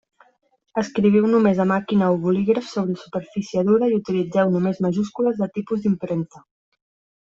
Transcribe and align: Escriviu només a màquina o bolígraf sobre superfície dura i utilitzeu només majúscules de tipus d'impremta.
Escriviu 0.81 1.27
només 1.33 1.61
a 1.65 1.67
màquina 1.73 2.07
o 2.15 2.17
bolígraf 2.25 2.67
sobre 2.71 2.97
superfície 3.03 3.67
dura 3.71 3.93
i 3.95 4.01
utilitzeu 4.01 4.53
només 4.59 4.85
majúscules 4.89 5.43
de 5.45 5.53
tipus 5.59 5.89
d'impremta. 5.89 6.49